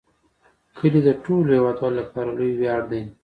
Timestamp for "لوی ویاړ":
2.37-2.81